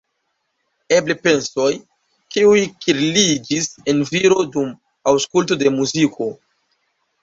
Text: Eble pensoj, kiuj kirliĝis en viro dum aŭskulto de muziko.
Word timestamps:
Eble 0.95 1.15
pensoj, 1.27 1.67
kiuj 2.37 2.57
kirliĝis 2.87 3.71
en 3.95 4.05
viro 4.15 4.43
dum 4.59 4.77
aŭskulto 5.15 5.65
de 5.65 5.79
muziko. 5.81 6.35